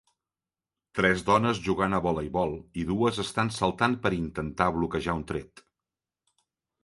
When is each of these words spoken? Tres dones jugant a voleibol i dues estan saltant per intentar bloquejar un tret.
Tres 0.99 1.19
dones 1.27 1.59
jugant 1.65 1.95
a 1.97 1.99
voleibol 2.05 2.55
i 2.83 2.87
dues 2.91 3.19
estan 3.25 3.53
saltant 3.57 3.97
per 4.05 4.13
intentar 4.19 4.69
bloquejar 4.79 5.17
un 5.21 5.27
tret. 5.33 5.63